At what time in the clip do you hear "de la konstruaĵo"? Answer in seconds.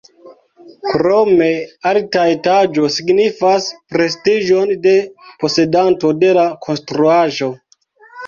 6.25-7.51